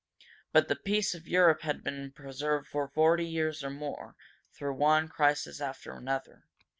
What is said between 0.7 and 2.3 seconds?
peace of Europe had been